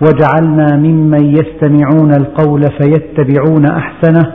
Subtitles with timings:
[0.00, 4.32] واجعلنا ممن يستمعون القول فيتبعون احسنه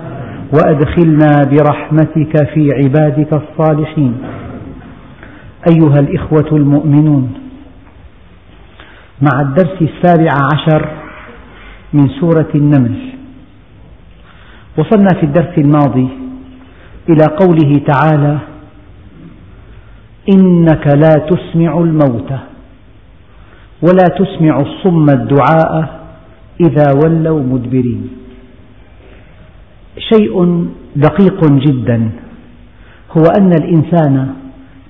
[0.54, 4.16] وادخلنا برحمتك في عبادك الصالحين
[5.70, 7.32] ايها الاخوه المؤمنون
[9.22, 10.88] مع الدرس السابع عشر
[11.94, 12.94] من سوره النمل
[14.78, 16.08] وصلنا في الدرس الماضي
[17.10, 18.38] الى قوله تعالى
[20.36, 22.40] انك لا تسمع الموتى
[23.88, 26.00] ولا تسمع الصم الدعاء
[26.70, 28.10] إذا ولوا مدبرين
[30.14, 32.10] شيء دقيق جدا
[33.18, 34.30] هو أن الإنسان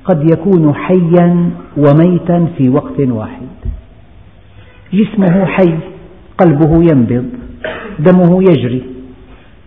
[0.05, 3.47] قد يكون حيا وميتا في وقت واحد
[4.93, 5.77] جسمه حي
[6.43, 7.25] قلبه ينبض
[7.99, 8.83] دمه يجري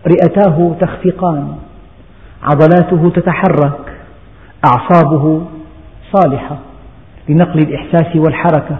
[0.07, 1.47] رئتاه تخفقان
[2.43, 3.89] عضلاته تتحرك
[4.65, 5.41] أعصابه
[6.13, 6.57] صالحة
[7.29, 8.77] لنقل الإحساس والحركة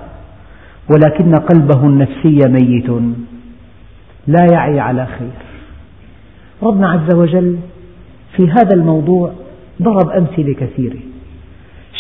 [0.94, 2.90] ولكن قلبه النفسي ميت
[4.28, 5.32] لا يعي على خير
[6.64, 7.58] ربنا عز وجل
[8.36, 9.32] في هذا الموضوع
[9.82, 11.00] ضرب أمثلة كثيرة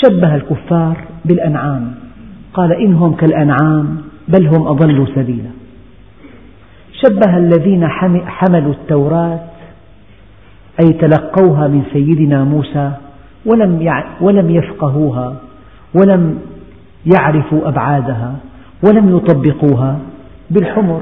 [0.06, 1.92] شبه الكفار بالأنعام
[2.54, 5.50] قال إنهم كالأنعام بل هم أضل سبيلا
[7.06, 7.88] شبه الذين
[8.28, 9.40] حملوا التوراة
[10.84, 12.92] أي تلقوها من سيدنا موسى
[13.46, 15.36] ولم ولم يفقهوها
[15.96, 16.40] ولم
[17.16, 18.36] يعرفوا أبعادها
[18.84, 20.00] ولم يطبقوها
[20.50, 21.02] بالحمر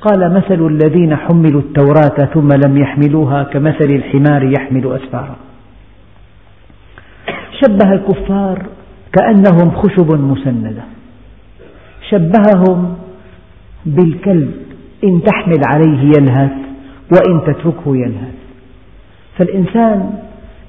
[0.00, 5.36] قال مثل الذين حملوا التوراة ثم لم يحملوها كمثل الحمار يحمل أسفارا
[7.64, 8.62] شبه الكفار
[9.18, 10.82] كأنهم خشب مسندة
[12.10, 12.94] شبههم
[13.86, 14.54] بالكلب
[15.04, 16.50] إن تحمل عليه يلهث
[17.12, 18.34] وإن تتركه يلهث
[19.38, 20.10] فالإنسان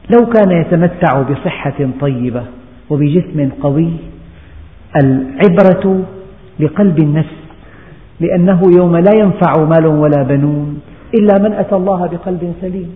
[0.09, 2.43] لو كان يتمتع بصحة طيبة
[2.89, 3.91] وبجسم قوي
[5.03, 6.03] العبرة
[6.59, 7.29] بقلب النفس
[8.19, 10.79] لأنه يوم لا ينفع مال ولا بنون
[11.19, 12.89] إلا من أتى الله بقلب سليم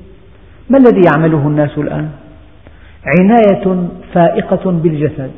[0.69, 2.09] ما الذي يعمله الناس الآن؟
[3.19, 5.31] عناية فائقة بالجسد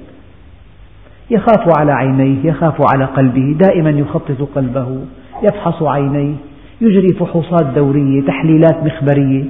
[1.32, 4.98] يخاف على عينيه يخاف على قلبه دائما يخطط قلبه
[5.44, 6.36] يفحص عينيه
[6.82, 9.46] يجري فحوصات دورية تحليلات مخبرية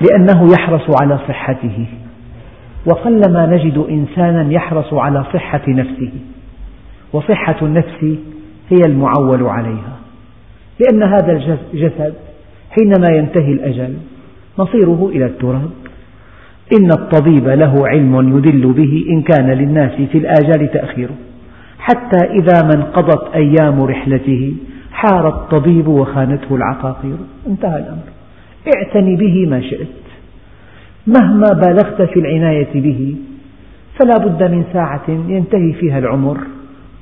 [0.00, 1.86] لأنه يحرص على صحته
[2.86, 6.10] وقلما نجد إنسانا يحرص على صحة نفسه
[7.12, 8.04] وصحة النفس
[8.70, 9.96] هي المعول عليها
[10.80, 11.32] لأن هذا
[11.72, 12.14] الجسد
[12.70, 13.94] حينما ينتهي الأجل
[14.58, 15.70] مصيره إلى التراب
[16.80, 21.08] إن الطبيب له علم يدل به إن كان للناس في الآجال تأخير
[21.78, 24.52] حتى إذا ما انقضت أيام رحلته
[24.92, 27.16] حار الطبيب وخانته العقاقير
[27.46, 28.02] انتهى الأمر
[28.76, 29.86] اعتني به ما شئت
[31.06, 33.14] مهما بالغت في العناية به
[34.00, 36.36] فلا بد من ساعة ينتهي فيها العمر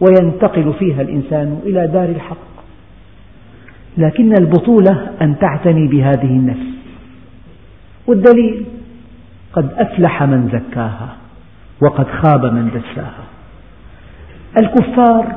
[0.01, 2.37] وينتقل فيها الإنسان إلى دار الحق
[3.99, 6.77] لكن البطولة أن تعتني بهذه النفس
[8.07, 8.65] والدليل
[9.53, 11.09] قد أفلح من زكاها
[11.83, 13.25] وقد خاب من دساها
[14.63, 15.37] الكفار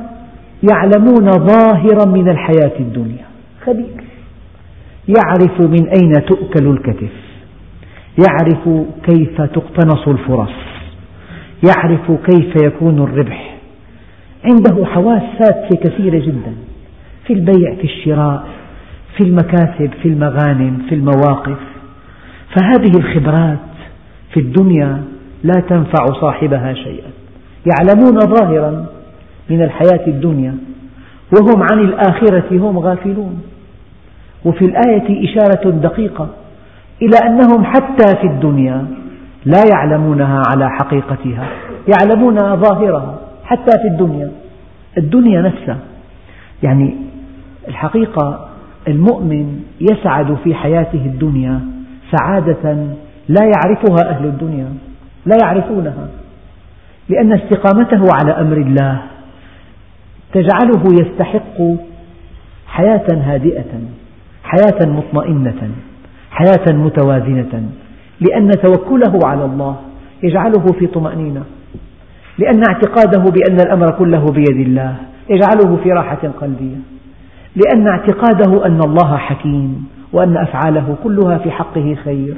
[0.72, 3.24] يعلمون ظاهرا من الحياة الدنيا
[3.66, 4.04] خبير
[5.08, 7.12] يعرف من أين تؤكل الكتف
[8.28, 10.50] يعرف كيف تقتنص الفرص
[11.68, 13.59] يعرف كيف يكون الربح
[14.44, 16.54] عنده حواس سادسة كثيرة جدا
[17.26, 18.46] في البيع في الشراء
[19.16, 21.56] في المكاسب في المغانم في المواقف
[22.56, 23.58] فهذه الخبرات
[24.34, 25.02] في الدنيا
[25.44, 27.10] لا تنفع صاحبها شيئا
[27.70, 28.86] يعلمون ظاهرا
[29.50, 30.54] من الحياة الدنيا
[31.38, 33.40] وهم عن الآخرة هم غافلون
[34.44, 36.28] وفي الآية إشارة دقيقة
[37.02, 38.86] إلى أنهم حتى في الدنيا
[39.44, 41.48] لا يعلمونها على حقيقتها
[41.92, 43.19] يعلمونها ظاهرها
[43.50, 44.30] حتى في الدنيا
[44.98, 45.78] الدنيا نفسها
[46.62, 46.94] يعني
[47.68, 48.48] الحقيقة
[48.88, 51.60] المؤمن يسعد في حياته الدنيا
[52.18, 52.72] سعادة
[53.28, 54.66] لا يعرفها أهل الدنيا
[55.26, 56.08] لا يعرفونها
[57.08, 59.02] لأن استقامته على أمر الله
[60.32, 61.58] تجعله يستحق
[62.66, 63.64] حياة هادئة
[64.44, 65.70] حياة مطمئنة
[66.30, 67.62] حياة متوازنة
[68.28, 69.76] لأن توكله على الله
[70.22, 71.42] يجعله في طمأنينة
[72.42, 74.96] لأن اعتقاده بأن الأمر كله بيد الله
[75.30, 76.76] يجعله في راحة قلبية
[77.56, 82.34] لأن اعتقاده أن الله حكيم وأن أفعاله كلها في حقه خير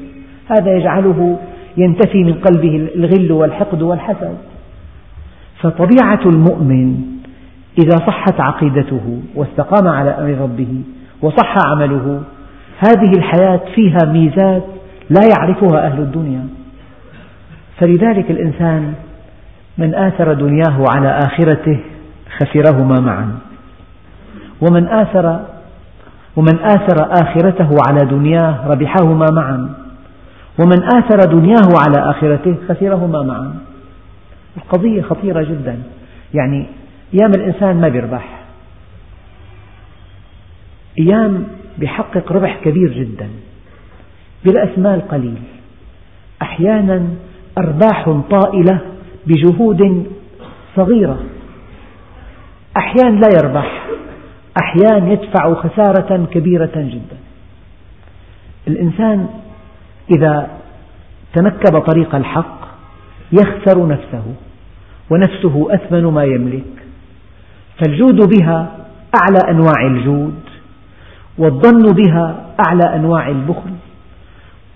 [0.50, 1.38] هذا يجعله
[1.76, 4.34] ينتفي من قلبه الغل والحقد والحسد
[5.62, 7.02] فطبيعة المؤمن
[7.82, 10.80] إذا صحت عقيدته واستقام على أمر ربه
[11.22, 12.20] وصح عمله
[12.78, 14.62] هذه الحياة فيها ميزات
[15.10, 16.46] لا يعرفها أهل الدنيا
[17.78, 18.92] فلذلك الإنسان
[19.78, 21.78] من آثر دنياه على آخرته
[22.38, 23.38] خسرهما معا
[24.60, 25.40] ومن آثر
[26.36, 29.74] ومن آثر آخرته على دنياه ربحهما معا
[30.62, 33.54] ومن آثر دنياه على آخرته خسرهما معا
[34.56, 35.78] القضية خطيرة جدا
[36.34, 36.66] يعني
[37.14, 38.28] أيام الإنسان ما بيربح
[40.98, 41.44] أيام
[41.78, 43.28] بيحقق ربح كبير جدا
[44.46, 45.42] برأس مال قليل
[46.42, 47.04] أحيانا
[47.58, 48.78] أرباح طائلة
[49.26, 50.06] بجهود
[50.76, 51.18] صغيرة
[52.76, 53.82] أحيانا لا يربح
[54.62, 57.16] أحيانا يدفع خسارة كبيرة جدا
[58.68, 59.28] الإنسان
[60.16, 60.50] إذا
[61.34, 62.58] تنكب طريق الحق
[63.32, 64.22] يخسر نفسه
[65.10, 66.82] ونفسه أثمن ما يملك
[67.82, 68.72] فالجود بها
[69.22, 70.40] أعلى أنواع الجود
[71.38, 73.70] والظن بها أعلى أنواع البخل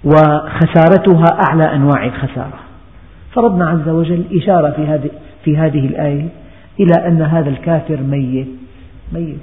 [0.04, 2.58] وخسارتها أعلى أنواع الخسارة
[3.36, 5.10] فربنا عز وجل إشارة في هذه
[5.44, 6.28] في هذه الآية
[6.80, 8.46] إلى أن هذا الكافر ميت
[9.12, 9.38] ميت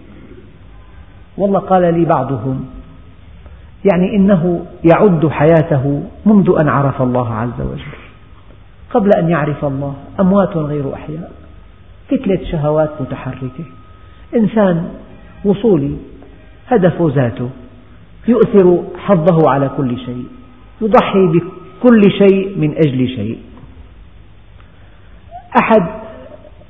[1.38, 2.66] والله قال لي بعضهم
[3.92, 7.96] يعني إنه يعد حياته منذ أن عرف الله عز وجل
[8.92, 11.32] قبل أن يعرف الله أموات غير أحياء
[12.12, 13.64] كتلة شهوات متحركة
[14.36, 14.90] إنسان
[15.46, 15.96] وصولي
[16.70, 17.50] هدفه ذاته
[18.28, 20.24] يؤثر حظه على كل شيء
[20.82, 23.38] يضحي بكل شيء من أجل شيء
[25.62, 25.84] أحد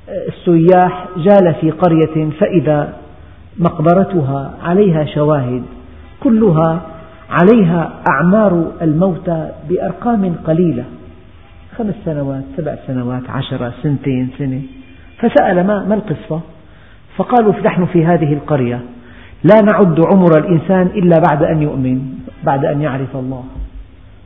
[0.09, 2.93] السياح جال في قرية فإذا
[3.57, 5.63] مقبرتها عليها شواهد
[6.23, 6.81] كلها
[7.29, 10.83] عليها أعمار الموتى بأرقام قليلة
[11.77, 14.61] خمس سنوات سبع سنوات عشرة سنتين سنة
[15.17, 16.39] فسأل ما, ما القصة
[17.15, 18.79] فقالوا نحن في هذه القرية
[19.43, 22.01] لا نعد عمر الإنسان إلا بعد أن يؤمن
[22.43, 23.43] بعد أن يعرف الله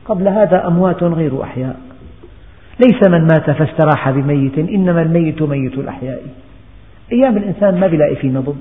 [0.04, 1.76] قبل هذا أموات غير أحياء
[2.80, 6.20] ليس من مات فاستراح بميت إنما الميت ميت الأحياء
[7.12, 8.56] أيام الإنسان ما بيلاقي في نبض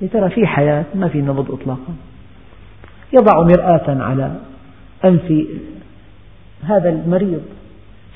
[0.00, 1.94] يا ترى في حياة ما في نبض إطلاقا
[3.14, 4.32] يضع مرآة على
[5.04, 5.46] أنف
[6.64, 7.42] هذا المريض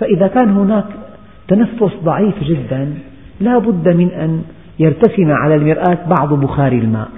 [0.01, 0.85] فإذا كان هناك
[1.49, 2.95] تنفس ضعيف جدا
[3.41, 4.45] لا بد من أن
[4.79, 7.09] يرتسم على المرآة بعض بخار الماء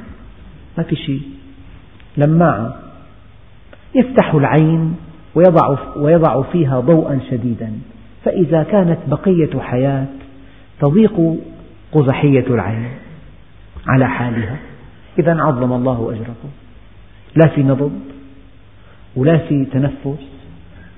[0.78, 1.20] ما في شيء
[2.16, 2.76] لماعة
[3.94, 4.94] يفتح العين
[5.34, 7.72] ويضع, ويضع فيها ضوءا شديدا
[8.24, 10.06] فإذا كانت بقية حياة
[10.80, 11.36] تضيق
[11.92, 12.88] قزحية العين
[13.86, 14.56] على حالها
[15.18, 16.48] إذا عظم الله أجركم
[17.36, 17.92] لا في نبض
[19.16, 20.20] ولا في تنفس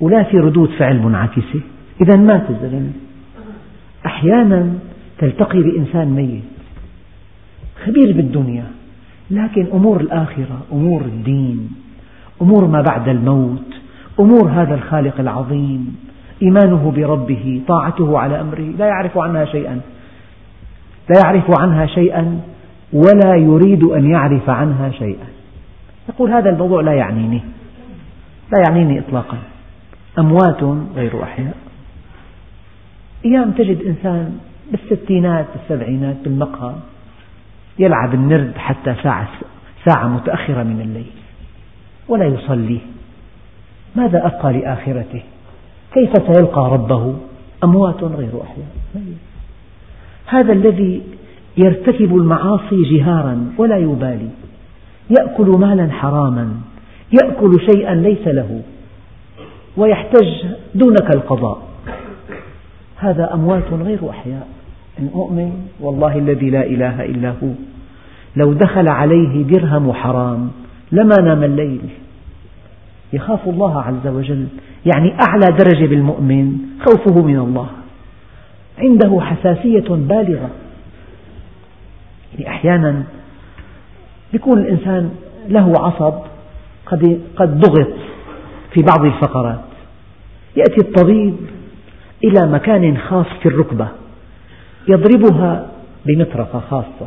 [0.00, 1.60] ولا في ردود فعل منعكسة
[2.00, 2.90] إذا مات الزلمة
[4.06, 4.72] أحيانا
[5.18, 6.42] تلتقي بإنسان ميت
[7.84, 8.64] خبير بالدنيا
[9.30, 11.68] لكن أمور الآخرة أمور الدين
[12.42, 13.79] أمور ما بعد الموت
[14.20, 15.96] أمور هذا الخالق العظيم
[16.42, 19.80] إيمانه بربه طاعته على أمره لا يعرف عنها شيئا
[21.08, 22.40] لا يعرف عنها شيئا
[22.92, 25.26] ولا يريد أن يعرف عنها شيئا
[26.08, 27.42] يقول هذا الموضوع لا يعنيني
[28.52, 29.38] لا يعنيني إطلاقا
[30.18, 30.62] أموات
[30.96, 31.54] غير أحياء
[33.24, 34.38] أيام تجد إنسان
[34.70, 36.72] بالستينات بالسبعينات بالمقهى
[37.78, 39.28] يلعب النرد حتى ساعة,
[39.88, 41.10] ساعة متأخرة من الليل
[42.08, 42.78] ولا يصلي
[43.96, 45.22] ماذا أبقى لآخرته
[45.94, 47.14] كيف سيلقى ربه
[47.64, 49.16] أموات غير أحياء طيب.
[50.26, 51.02] هذا الذي
[51.64, 54.28] يرتكب المعاصي جهارا ولا يبالي
[55.20, 56.52] يأكل مالا حراما
[57.24, 58.60] يأكل شيئا ليس له
[59.76, 60.28] ويحتج
[60.74, 61.62] دونك القضاء
[62.96, 64.46] هذا أموات غير أحياء
[64.98, 67.48] إن أؤمن والله الذي لا إله إلا هو
[68.36, 70.50] لو دخل عليه درهم حرام
[70.92, 71.80] لما نام الليل
[73.12, 74.46] يخاف الله عز وجل
[74.94, 76.52] يعني أعلى درجة بالمؤمن
[76.86, 77.68] خوفه من الله
[78.78, 80.50] عنده حساسية بالغة
[82.38, 83.02] يعني أحيانا
[84.34, 85.10] يكون الإنسان
[85.48, 86.12] له عصب
[86.86, 87.92] قد, قد ضغط
[88.74, 89.60] في بعض الفقرات
[90.56, 91.36] يأتي الطبيب
[92.24, 93.88] إلى مكان خاص في الركبة
[94.88, 95.66] يضربها
[96.06, 97.06] بمطرقة خاصة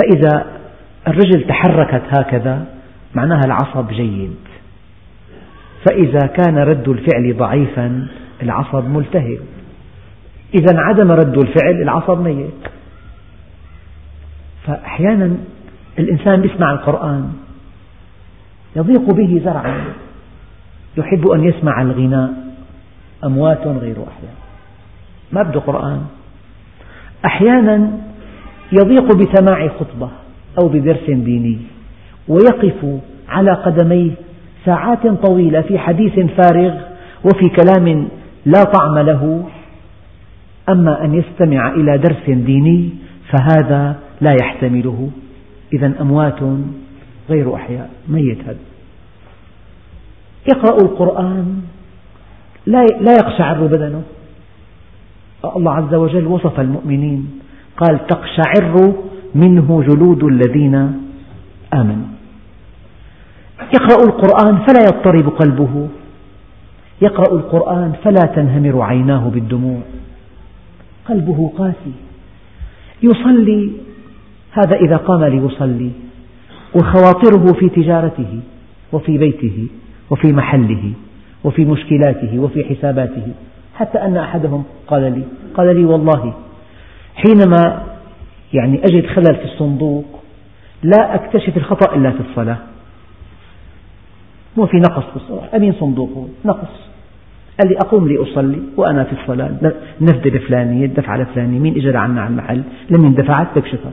[0.00, 0.46] فإذا
[1.08, 2.64] الرجل تحركت هكذا
[3.14, 4.34] معناها العصب جيد
[5.86, 8.06] فإذا كان رد الفعل ضعيفا
[8.42, 9.38] العصب ملتهب
[10.58, 12.50] إذا عدم رد الفعل العصب ميت
[14.66, 15.36] فأحيانا
[15.98, 17.32] الإنسان يسمع القرآن
[18.76, 19.84] يضيق به ذرعا
[20.98, 22.30] يحب أن يسمع الغناء
[23.24, 24.34] أموات غير أحياء
[25.32, 26.00] ما بده قرآن
[27.24, 27.90] أحيانا
[28.82, 30.10] يضيق بسماع خطبة
[30.62, 31.58] أو بدرس ديني
[32.28, 34.10] ويقف على قدميه
[34.68, 36.74] ساعات طويلة في حديث فارغ
[37.24, 38.08] وفي كلام
[38.46, 39.44] لا طعم له
[40.68, 42.90] أما أن يستمع إلى درس ديني
[43.30, 45.08] فهذا لا يحتمله
[45.72, 46.40] إذا أموات
[47.30, 48.56] غير أحياء ميت هذا
[50.54, 51.60] يقرأ القرآن
[52.66, 54.02] لا يقشعر بدنه
[55.56, 57.28] الله عز وجل وصف المؤمنين
[57.76, 58.92] قال تقشعر
[59.34, 60.74] منه جلود الذين
[61.74, 62.17] آمنوا
[63.74, 65.88] يقرأ القرآن فلا يضطرب قلبه
[67.02, 69.78] يقرأ القرآن فلا تنهمر عيناه بالدموع
[71.08, 71.92] قلبه قاسي
[73.02, 73.72] يصلي
[74.52, 75.90] هذا إذا قام ليصلي
[76.74, 78.40] وخواطره في تجارته
[78.92, 79.66] وفي بيته
[80.10, 80.92] وفي محله
[81.44, 83.26] وفي مشكلاته وفي حساباته
[83.74, 85.22] حتى أن أحدهم قال لي
[85.56, 86.34] قال لي والله
[87.16, 87.82] حينما
[88.52, 90.04] يعني أجد خلل في الصندوق
[90.82, 92.56] لا أكتشف الخطأ إلا في الصلاة
[94.58, 96.68] مو في نقص في الصلاة أمين صندوقه نقص
[97.60, 99.50] قال لي أقوم لأصلي وأنا في الصلاة
[100.00, 103.92] نفذة الفلانية، الدفعة الفلانية، مين إجى عنا على المحل لم دفعت بكشفها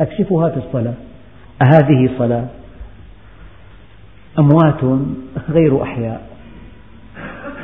[0.00, 0.94] أكشفها في الصلاة
[1.62, 2.46] أهذه صلاة
[4.38, 5.00] أموات
[5.50, 6.26] غير أحياء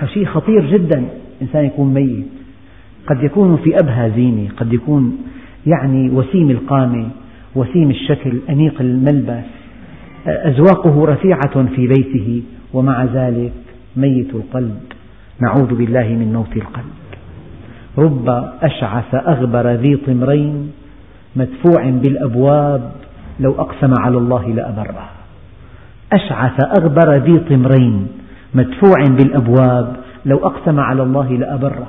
[0.00, 1.04] فشيء خطير جدا
[1.42, 2.26] إنسان يكون ميت
[3.06, 5.18] قد يكون في أبهى زينة قد يكون
[5.66, 7.08] يعني وسيم القامة
[7.54, 9.44] وسيم الشكل أنيق الملبس
[10.28, 12.42] أذواقه رفيعة في بيته
[12.75, 13.52] ومع ذلك
[13.97, 14.78] ميت القلب
[15.40, 16.90] نعوذ بالله من موت القلب
[17.99, 18.28] رب
[18.62, 20.71] أشعث أغبر ذي طمرين
[21.37, 22.90] مدفوع بالأبواب
[23.40, 25.06] لو أقسم على الله لأبره
[26.12, 28.06] أشعث أغبر ذي طمرين
[28.54, 31.87] مدفوع بالأبواب لو أقسم على الله لأبره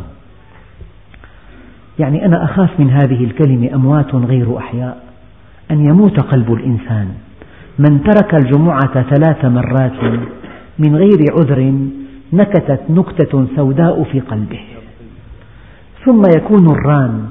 [2.00, 4.98] يعني أنا أخاف من هذه الكلمة أموات غير أحياء
[5.72, 7.08] أن يموت قلب الإنسان
[7.79, 10.13] من ترك الجمعة ثلاث مرات
[10.79, 11.74] من غير عذر
[12.34, 14.60] نكتت نكتة سوداء في قلبه
[16.05, 17.25] ثم يكون الران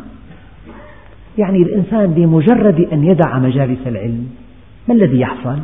[1.38, 4.26] يعني الإنسان بمجرد أن يدع مجالس العلم
[4.88, 5.58] ما الذي يحصل؟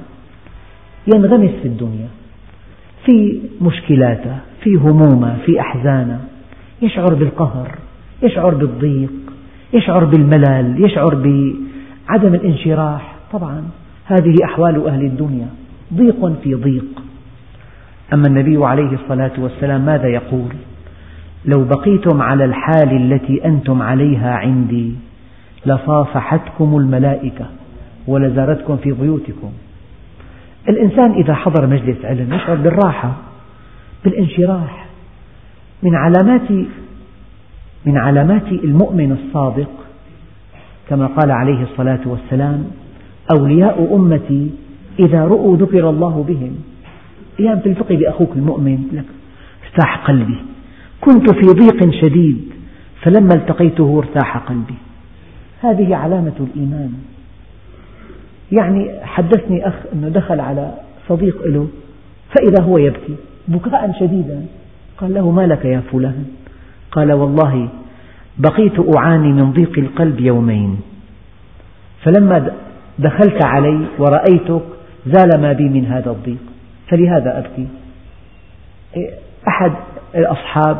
[1.14, 2.08] ينغمس في الدنيا
[3.06, 6.20] في مشكلاته في همومه في أحزانه
[6.82, 7.68] يشعر بالقهر
[8.22, 9.12] يشعر بالضيق
[9.72, 13.62] يشعر بالملل يشعر بعدم الانشراح طبعا
[14.12, 15.46] هذه أحوال أهل الدنيا
[15.94, 16.84] ضيق في ضيق
[18.14, 20.48] أما النبي عليه الصلاة والسلام ماذا يقول
[21.44, 24.92] لو بقيتم على الحال التي أنتم عليها عندي
[25.66, 27.46] لصافحتكم الملائكة
[28.06, 29.52] ولزارتكم في بيوتكم
[30.68, 33.12] الإنسان إذا حضر مجلس علم يشعر بالراحة
[34.04, 34.86] بالانشراح
[35.82, 36.50] من علامات
[37.86, 39.70] من علامات المؤمن الصادق
[40.88, 42.64] كما قال عليه الصلاة والسلام
[43.30, 44.50] أولياء أمتي
[44.98, 46.52] إذا رؤوا ذكر الله بهم
[47.40, 49.04] أيام تلتقي بأخوك المؤمن لك
[49.64, 50.36] ارتاح قلبي
[51.00, 52.38] كنت في ضيق شديد
[53.02, 54.74] فلما التقيته ارتاح قلبي
[55.62, 56.92] هذه علامة الإيمان
[58.52, 60.72] يعني حدثني أخ أنه دخل على
[61.08, 61.68] صديق له
[62.36, 63.16] فإذا هو يبكي
[63.48, 64.44] بكاء شديدا
[64.98, 66.24] قال له ما لك يا فلان
[66.92, 67.68] قال والله
[68.38, 70.78] بقيت أعاني من ضيق القلب يومين
[72.04, 72.50] فلما
[72.98, 74.62] دخلت علي ورأيتك
[75.06, 76.42] زال ما بي من هذا الضيق
[76.88, 77.66] فلهذا أبكي
[79.48, 79.72] أحد
[80.14, 80.76] الأصحاب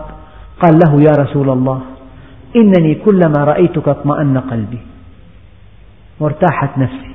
[0.61, 1.81] قال له يا رسول الله
[2.57, 4.79] إنني كلما رأيتك اطمأن قلبي
[6.21, 7.13] وارتاحت نفسي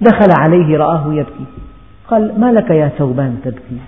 [0.00, 1.44] دخل عليه رآه يبكي
[2.08, 3.78] قال ما لك يا ثوبان تبكي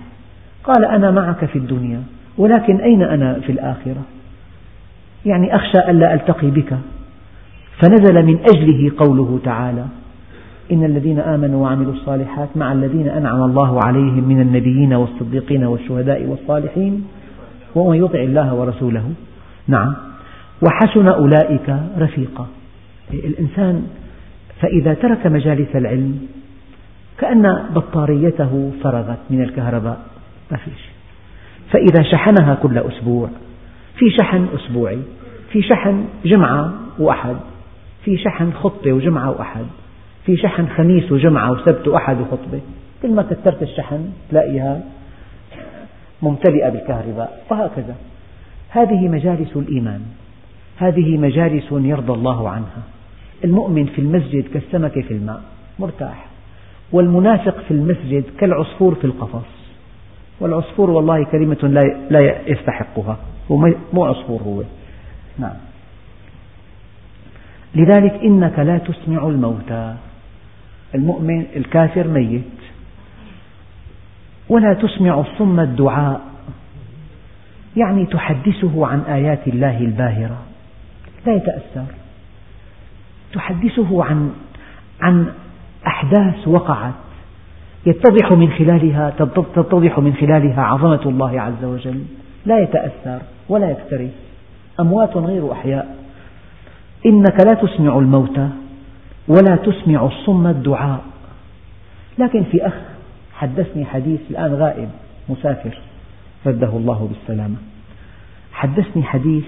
[0.63, 2.03] قال أنا معك في الدنيا
[2.37, 4.01] ولكن أين أنا في الآخرة
[5.25, 6.73] يعني أخشى ألا ألتقي بك
[7.81, 9.85] فنزل من أجله قوله تعالى
[10.71, 17.05] إن الذين آمنوا وعملوا الصالحات مع الذين أنعم الله عليهم من النبيين والصديقين والشهداء والصالحين
[17.75, 19.03] ومن يطع الله ورسوله
[19.67, 19.93] نعم
[20.67, 22.47] وحسن أولئك رفيقا
[23.13, 23.87] الإنسان
[24.61, 26.19] فإذا ترك مجالس العلم
[27.17, 29.99] كأن بطاريته فرغت من الكهرباء
[30.51, 30.93] ما في شيء
[31.71, 33.29] فإذا شحنها كل أسبوع
[33.95, 34.99] في شحن أسبوعي
[35.51, 37.35] في شحن جمعة وأحد
[38.05, 39.65] في شحن خطبة وجمعة وأحد
[40.25, 42.59] في شحن خميس وجمعة وسبت وأحد وخطبة
[43.01, 44.81] كل ما كثرت الشحن تلاقيها
[46.21, 47.95] ممتلئة بالكهرباء وهكذا
[48.69, 50.01] هذه مجالس الإيمان
[50.77, 52.83] هذه مجالس يرضى الله عنها
[53.43, 55.41] المؤمن في المسجد كالسمكة في الماء
[55.79, 56.25] مرتاح
[56.91, 59.45] والمنافق في المسجد كالعصفور في القفص
[60.39, 63.17] والعصفور والله كلمة لا يستحقها
[63.51, 63.57] هو
[63.93, 64.63] مو عصفور هو
[65.39, 65.55] نعم
[67.75, 69.95] لذلك إنك لا تسمع الموتى
[70.95, 72.43] المؤمن الكافر ميت
[74.49, 76.21] ولا تسمع الصم الدعاء
[77.77, 80.37] يعني تحدثه عن آيات الله الباهرة
[81.25, 81.85] لا يتأثر
[83.33, 84.31] تحدثه عن
[85.01, 85.25] عن
[85.87, 86.93] أحداث وقعت
[87.85, 92.03] يتضح من خلالها تتضح من خلالها عظمة الله عز وجل
[92.45, 94.11] لا يتأثر ولا يكترث
[94.79, 96.02] أموات غير أحياء
[97.05, 98.49] إنك لا تسمع الموتى
[99.27, 101.01] ولا تسمع الصم الدعاء
[102.19, 102.73] لكن في أخ
[103.33, 104.89] حدثني حديث الآن غائب
[105.29, 105.77] مسافر
[106.45, 107.55] رده الله بالسلامة
[108.53, 109.43] حدثني حديث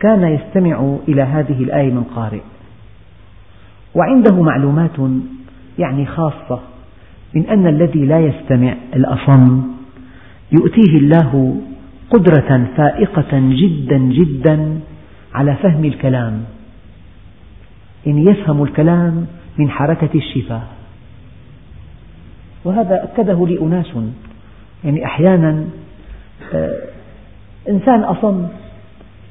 [0.00, 2.40] كان يستمع إلى هذه الآية من قارئ
[3.94, 4.90] وعنده معلومات
[5.78, 6.60] يعني خاصة
[7.34, 9.62] من أن الذي لا يستمع الأصم
[10.52, 11.60] يؤتيه الله
[12.10, 14.80] قدرة فائقة جدا جدا
[15.34, 16.44] على فهم الكلام
[18.08, 19.26] إن يفهم الكلام
[19.58, 20.62] من حركة الشفاه
[22.64, 23.86] وهذا أكده لي أناس
[24.84, 25.64] يعني أحيانا
[26.54, 26.76] آه،
[27.68, 28.46] إنسان أصم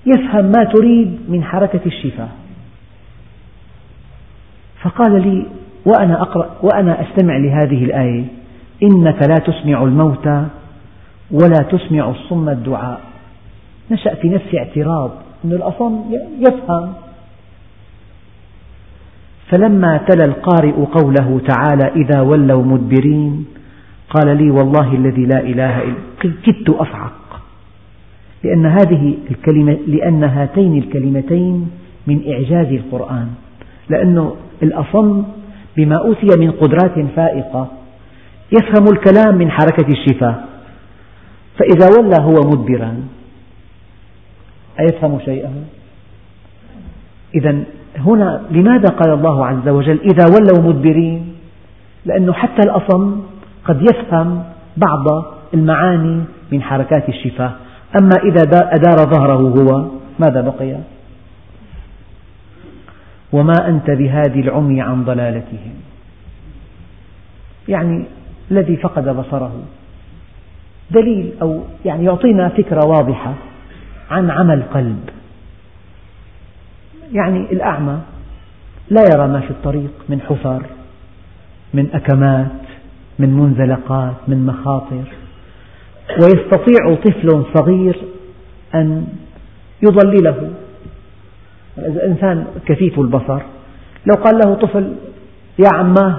[0.06, 2.28] يفهم ما تريد من حركة الشفاه
[4.82, 5.46] فقال لي
[5.86, 8.26] وأنا, أقرأ وأنا أستمع لهذه الآية
[8.84, 10.46] إنك لا تسمع الموتى
[11.32, 13.02] ولا تسمع الصم الدعاء
[13.92, 15.12] نشأ في نفسي اعتراض
[15.46, 16.00] أن الأصم
[16.40, 16.94] يفهم
[19.52, 23.46] فلما تلا القارئ قوله تعالى إذا ولوا مدبرين
[24.10, 27.42] قال لي والله الذي لا إله إلا كدت أصعق
[28.44, 31.70] لأن هذه الكلمة لأن هاتين الكلمتين
[32.08, 33.28] من إعجاز القرآن
[33.90, 35.24] لأنه الأصم
[35.78, 37.68] بما أوتي من قدرات فائقة
[38.52, 40.36] يفهم الكلام من حركة الشفاه
[41.60, 42.98] فإذا ولى هو مدبرا
[44.80, 45.52] أيفهم شيئا؟
[47.36, 47.64] إذا
[47.98, 51.34] هنا لماذا قال الله عز وجل إذا ولوا مدبرين
[52.06, 53.20] لأنه حتى الأصم
[53.66, 54.44] قد يفهم
[54.78, 57.52] بعض المعاني من حركات الشفاه
[58.02, 59.86] أما إذا أدار ظهره هو
[60.20, 60.76] ماذا بقي
[63.34, 65.74] وما أنت بهذه العمي عن ضلالتهم
[67.68, 68.06] يعني
[68.52, 69.52] الذي فقد بصره
[70.92, 73.34] دليل أو يعني يعطينا فكرة واضحة
[74.12, 75.10] عن عمل قلب
[77.14, 78.00] يعني الأعمى
[78.90, 80.64] لا يرى ما في الطريق من حفر
[81.74, 82.68] من أكمات
[83.20, 85.04] من منزلقات من مخاطر
[86.20, 87.98] ويستطيع طفل صغير
[88.76, 89.08] أن
[89.84, 90.52] يضلله
[91.78, 93.42] إذا إنسان كثيف البصر
[94.06, 94.94] لو قال له طفل
[95.60, 96.18] يا عماه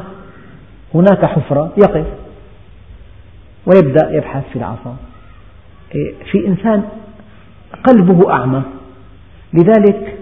[0.94, 2.06] هناك حفرة يقف
[3.66, 4.96] ويبدأ يبحث في العصا
[5.94, 6.82] إيه، في إنسان
[7.88, 8.62] قلبه أعمى
[9.54, 10.18] لذلك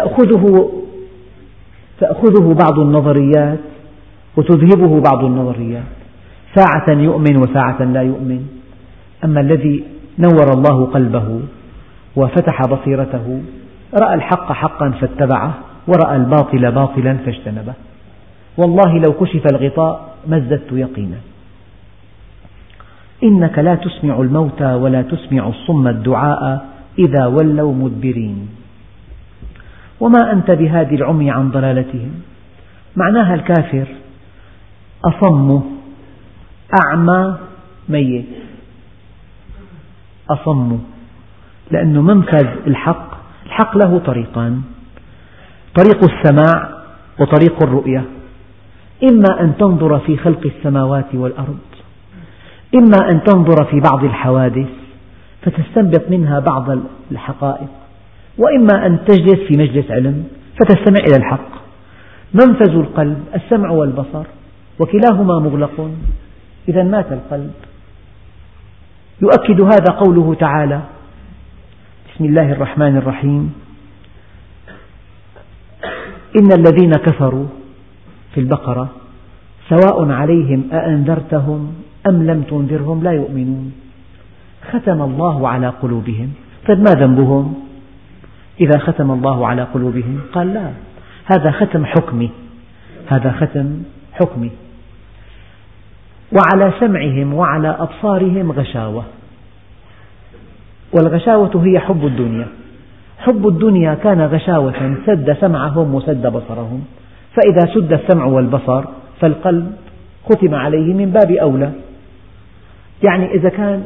[0.00, 0.68] تأخذه
[2.00, 3.58] تأخذه بعض النظريات
[4.36, 5.90] وتذهبه بعض النظريات،
[6.56, 8.46] ساعة يؤمن وساعة لا يؤمن،
[9.24, 9.84] أما الذي
[10.18, 11.40] نور الله قلبه
[12.16, 13.40] وفتح بصيرته
[14.02, 15.54] رأى الحق حقا فاتبعه
[15.88, 17.72] ورأى الباطل باطلا فاجتنبه،
[18.58, 21.16] والله لو كشف الغطاء ما ازددت يقينا،
[23.22, 26.66] إنك لا تسمع الموتى ولا تسمع الصم الدعاء
[26.98, 28.61] إذا ولوا مدبرين.
[30.02, 32.12] وما أنت بهادي العمي عن ضلالتهم
[32.96, 33.86] معناها الكافر
[35.04, 35.60] أصم
[36.82, 37.36] أعمى
[37.88, 38.24] ميت
[40.30, 40.78] أصم
[41.70, 43.10] لأنه منفذ الحق
[43.46, 44.62] الحق له طريقان
[45.78, 46.68] طريق السماع
[47.20, 48.04] وطريق الرؤية
[49.10, 51.58] إما أن تنظر في خلق السماوات والأرض
[52.74, 54.68] إما أن تنظر في بعض الحوادث
[55.42, 56.68] فتستنبط منها بعض
[57.12, 57.68] الحقائق
[58.38, 60.24] وإما أن تجلس في مجلس علم
[60.56, 61.62] فتستمع إلى الحق
[62.34, 64.24] منفذ القلب السمع والبصر
[64.80, 65.88] وكلاهما مغلق
[66.68, 67.50] إذا مات القلب
[69.22, 70.80] يؤكد هذا قوله تعالى
[72.14, 73.52] بسم الله الرحمن الرحيم
[76.40, 77.46] إن الذين كفروا
[78.34, 78.88] في البقرة
[79.68, 81.74] سواء عليهم أأنذرتهم
[82.08, 83.72] أم لم تنذرهم لا يؤمنون
[84.70, 86.28] ختم الله على قلوبهم
[86.68, 87.54] طيب ما ذنبهم
[88.60, 90.70] إذا ختم الله على قلوبهم قال لا
[91.36, 92.30] هذا ختم حكمي
[93.06, 94.50] هذا ختم حكمي
[96.32, 99.04] وعلى سمعهم وعلى أبصارهم غشاوة
[100.94, 102.46] والغشاوة هي حب الدنيا
[103.18, 106.84] حب الدنيا كان غشاوة سد سمعهم وسد بصرهم
[107.34, 108.84] فإذا سد السمع والبصر
[109.20, 109.72] فالقلب
[110.32, 111.70] ختم عليه من باب أولى
[113.08, 113.84] يعني إذا كان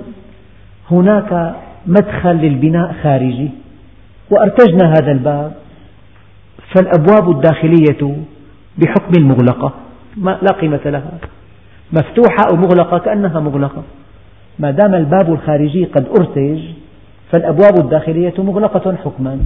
[0.90, 1.54] هناك
[1.86, 3.50] مدخل للبناء خارجي
[4.30, 5.52] وأرتجنا هذا الباب
[6.76, 8.16] فالأبواب الداخلية
[8.78, 9.72] بحكم مغلقة
[10.22, 11.12] لا قيمة لها
[11.92, 13.82] مفتوحة أو مغلقة كأنها مغلقة
[14.58, 16.62] ما دام الباب الخارجي قد أرتج
[17.32, 19.38] فالأبواب الداخلية مغلقة حكما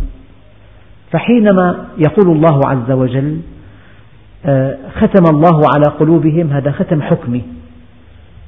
[1.13, 3.41] فحينما يقول الله عز وجل
[4.47, 7.43] آه، ختم الله على قلوبهم هذا ختم حكمي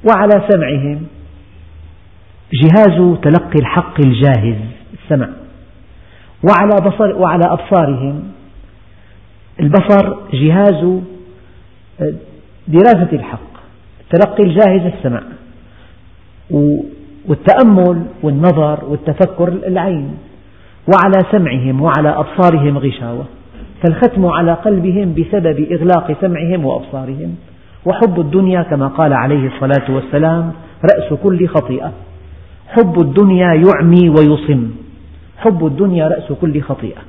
[0.09, 1.01] وعلى سمعهم
[2.53, 4.55] جهاز تلقي الحق الجاهز
[5.03, 5.27] السمع
[6.49, 8.21] وعلى, بصر وعلى أبصارهم
[9.59, 10.73] البصر جهاز
[12.01, 12.13] آه،
[12.67, 13.39] دراسة الحق
[14.13, 15.21] تلقي الجاهز السمع
[17.27, 20.15] والتأمل والنظر والتفكر العين
[20.93, 23.23] وعلى سمعهم وعلى أبصارهم غشاوة
[23.83, 27.35] فالختم على قلبهم بسبب إغلاق سمعهم وأبصارهم
[27.85, 30.51] وحب الدنيا كما قال عليه الصلاة والسلام
[30.93, 31.91] رأس كل خطيئة
[32.67, 34.69] حب الدنيا يعمي ويصم
[35.43, 37.01] حب الدنيا رأس كل خطيئة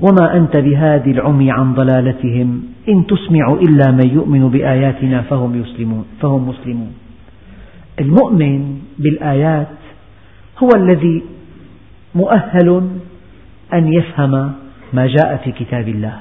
[0.00, 6.48] وما أنت بهادي العمي عن ضلالتهم إن تسمع إلا من يؤمن بآياتنا فهم يسلمون فهم
[6.48, 6.92] مسلمون
[8.00, 9.66] المؤمن بالآيات
[10.62, 11.22] هو الذي
[12.14, 12.88] مؤهل
[13.74, 14.30] أن يفهم
[14.92, 16.14] ما جاء في كتاب الله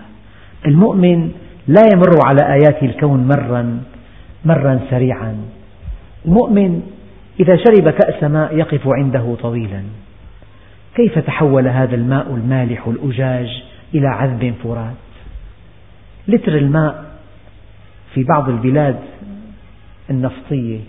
[0.65, 1.31] المؤمن
[1.67, 3.79] لا يمر على آيات الكون مرا
[4.45, 5.35] مرا سريعا
[6.25, 6.81] المؤمن
[7.39, 9.83] إذا شرب كأس ماء يقف عنده طويلا
[10.99, 13.63] كيف تحول هذا الماء المالح الأجاج
[13.95, 14.93] إلى عذب فرات
[16.27, 17.05] لتر الماء
[18.13, 18.99] في بعض البلاد
[20.09, 20.79] النفطية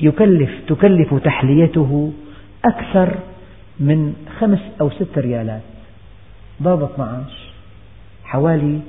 [0.00, 2.12] يكلف تكلف تحليته
[2.64, 3.18] أكثر
[3.80, 5.62] من خمس أو ست ريالات
[6.62, 7.48] ضربت معاش
[8.24, 8.80] حوالي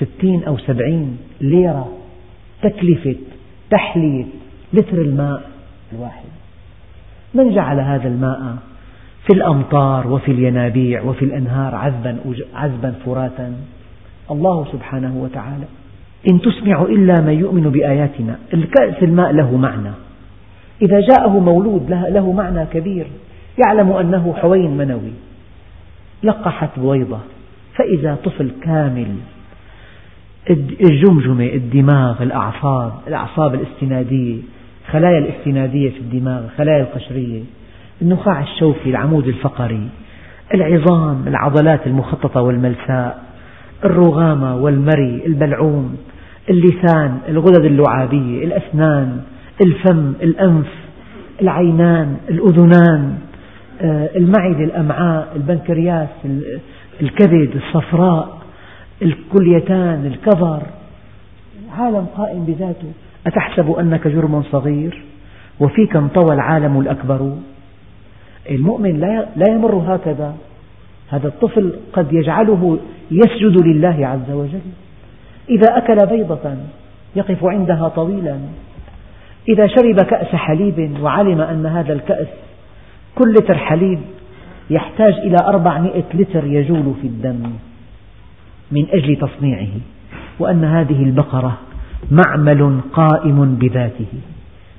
[0.00, 1.92] ستين أو سبعين ليرة
[2.62, 3.16] تكلفة
[3.70, 4.24] تحلية
[4.72, 5.50] لتر الماء
[5.92, 6.24] الواحد
[7.34, 8.56] من جعل هذا الماء
[9.26, 12.16] في الأمطار وفي الينابيع وفي الأنهار عذبا,
[12.54, 13.54] عذبا فراتا
[14.30, 15.64] الله سبحانه وتعالى
[16.30, 19.90] إن تسمع إلا من يؤمن بآياتنا الكأس الماء له معنى
[20.82, 23.06] إذا جاءه مولود له معنى كبير
[23.66, 25.12] يعلم أنه حوين منوي
[26.22, 27.18] لقحت بويضة
[27.74, 29.06] فإذا طفل كامل
[30.90, 34.36] الجمجمة الدماغ الأعصاب الأعصاب الاستنادية
[34.92, 37.40] خلايا الاستنادية في الدماغ خلايا القشرية
[38.02, 39.88] النخاع الشوكي العمود الفقري
[40.54, 43.22] العظام العضلات المخططة والملساء
[43.84, 45.96] الرغامة والمري البلعوم
[46.50, 49.20] اللسان الغدد اللعابية الأسنان
[49.66, 50.66] الفم الأنف
[51.42, 53.14] العينان الأذنان
[53.80, 56.08] آه، المعدة الأمعاء البنكرياس
[57.00, 58.38] الكبد الصفراء
[59.02, 60.62] الكليتان الكظر
[61.78, 62.92] عالم قائم بذاته
[63.26, 65.02] أتحسب أنك جرم صغير
[65.60, 67.32] وفيك انطوى العالم الأكبر
[68.50, 70.34] المؤمن لا لا يمر هكذا
[71.08, 72.78] هذا الطفل قد يجعله
[73.10, 74.60] يسجد لله عز وجل
[75.50, 76.54] إذا أكل بيضة
[77.16, 78.38] يقف عندها طويلا
[79.48, 82.26] إذا شرب كأس حليب وعلم أن هذا الكأس
[83.14, 83.98] كل لتر حليب
[84.70, 87.40] يحتاج إلى 400 لتر يجول في الدم
[88.72, 89.68] من أجل تصنيعه
[90.38, 91.58] وأن هذه البقرة
[92.10, 94.06] معمل قائم بذاته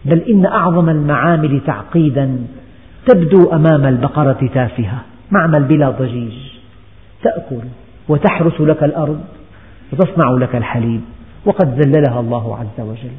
[0.05, 2.37] بل إن أعظم المعامل تعقيدا
[3.13, 4.99] تبدو أمام البقرة تافهة
[5.31, 6.33] معمل بلا ضجيج
[7.23, 7.63] تأكل
[8.09, 9.21] وتحرث لك الأرض
[9.93, 11.01] وتصنع لك الحليب
[11.45, 13.11] وقد ذللها الله عز وجل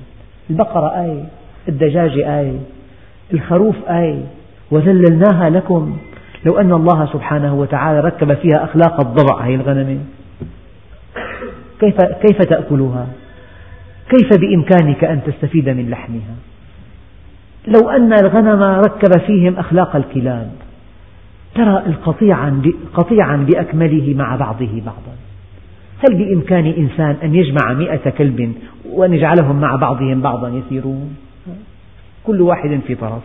[0.51, 1.25] البقرة آية
[1.69, 2.59] الدجاجة آية
[3.35, 4.23] الخروف آية
[4.71, 5.97] وذللناها لكم
[6.47, 10.01] لو أن الله سبحانه وتعالى ركب فيها أخلاق الضبع هي الغنم
[11.81, 13.07] كيف, كيف تأكلها
[14.09, 16.35] كيف بإمكانك أن تستفيد من لحمها
[17.67, 20.51] لو أن الغنم ركب فيهم أخلاق الكلاب
[21.55, 21.95] ترى
[22.97, 25.15] قطيعا بأكمله مع بعضه بعضا
[26.09, 28.53] هل بإمكان إنسان أن يجمع مئة كلب
[28.93, 31.17] وأن يجعلهم مع بعضهم بعضا يسيرون
[32.25, 33.23] كل واحد في طرف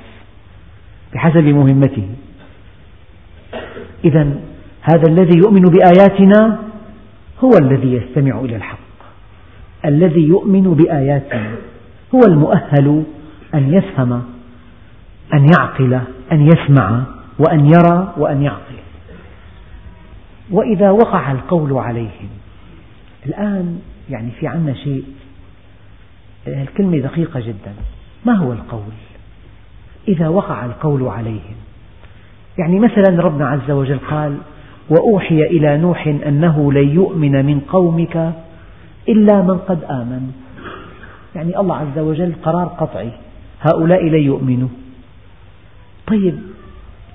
[1.13, 2.07] بحسب مهمته
[4.05, 4.27] إذا
[4.81, 6.59] هذا الذي يؤمن بآياتنا
[7.43, 8.77] هو الذي يستمع إلى الحق
[9.85, 11.51] الذي يؤمن بآياتنا
[12.15, 13.03] هو المؤهل
[13.55, 14.21] أن يفهم
[15.33, 15.93] أن يعقل
[16.31, 17.03] أن يسمع
[17.39, 18.75] وأن يرى وأن يعقل
[20.51, 22.29] وإذا وقع القول عليهم
[23.25, 25.03] الآن يعني في عنا شيء
[26.47, 27.73] الكلمة دقيقة جدا
[28.25, 28.91] ما هو القول
[30.07, 31.55] إذا وقع القول عليهم
[32.59, 34.37] يعني مثلا ربنا عز وجل قال
[34.89, 38.33] وأوحي إلى نوح أنه لن يؤمن من قومك
[39.09, 40.31] إلا من قد آمن
[41.35, 43.11] يعني الله عز وجل قرار قطعي
[43.67, 44.67] هؤلاء لن يؤمنوا
[46.07, 46.37] طيب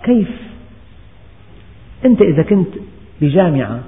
[0.03, 0.29] كيف
[2.05, 2.69] أنت إذا كنت
[3.23, 3.81] بجامعة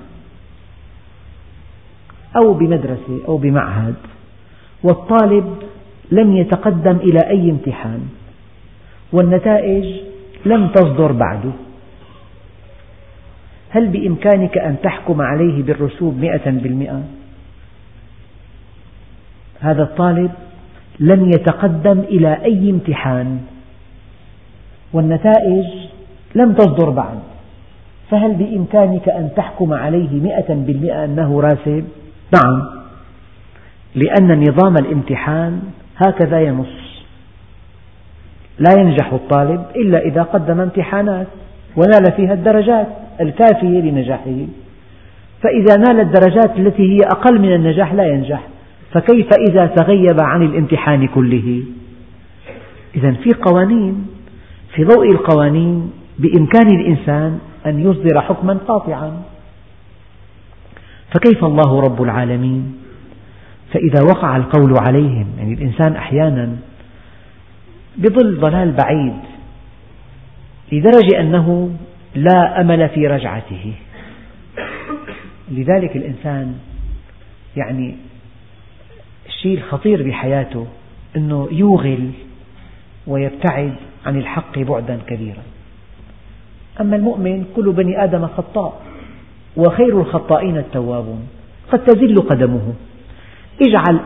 [2.36, 3.94] أو بمدرسة أو بمعهد
[4.82, 5.56] والطالب
[6.10, 8.08] لم يتقدم إلى أي امتحان
[9.12, 10.00] والنتائج
[10.46, 11.52] لم تصدر بعد
[13.70, 17.02] هل بإمكانك أن تحكم عليه بالرسوب مئة بالمئة؟
[19.60, 20.30] هذا الطالب
[21.00, 23.40] لم يتقدم إلى أي امتحان
[24.92, 25.64] والنتائج
[26.34, 27.18] لم تصدر بعد
[28.10, 31.84] فهل بإمكانك أن تحكم عليه مئة بالمئة أنه راسب؟
[32.34, 32.62] نعم
[33.94, 35.60] لأن نظام الامتحان
[35.96, 36.68] هكذا ينص
[38.58, 41.26] لا ينجح الطالب إلا إذا قدم امتحانات
[41.76, 42.86] ونال فيها الدرجات
[43.20, 44.36] الكافية لنجاحه
[45.42, 48.42] فإذا نال الدرجات التي هي أقل من النجاح لا ينجح
[48.92, 51.62] فكيف إذا تغيب عن الامتحان كله
[52.94, 54.06] إذا في قوانين
[54.78, 59.22] في ضوء القوانين بإمكان الإنسان أن يصدر حكما قاطعا
[61.14, 62.76] فكيف الله رب العالمين
[63.72, 66.56] فإذا وقع القول عليهم يعني الإنسان أحيانا
[67.96, 69.16] بظل ضلال بعيد
[70.72, 71.70] لدرجة أنه
[72.14, 73.72] لا أمل في رجعته
[75.50, 76.54] لذلك الإنسان
[77.56, 77.96] يعني
[79.26, 80.66] الشيء الخطير بحياته
[81.16, 82.10] أنه يوغل
[83.08, 83.74] ويبتعد
[84.06, 85.42] عن الحق بعدا كبيرا
[86.80, 88.80] أما المؤمن كل بني آدم خطاء
[89.56, 91.26] وخير الخطائين التوابون
[91.72, 92.74] قد تزل قدمه
[93.66, 94.00] اجعل